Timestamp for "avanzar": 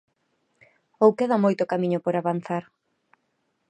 2.17-2.63